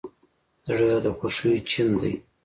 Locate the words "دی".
2.01-2.13